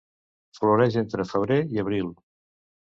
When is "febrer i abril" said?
1.35-2.13